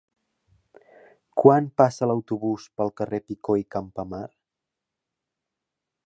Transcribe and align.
Quan 1.41 1.67
passa 1.81 2.09
l'autobús 2.11 2.65
pel 2.79 2.93
carrer 3.01 3.19
Picó 3.27 3.57
i 3.59 3.67
Campamar? 3.75 4.23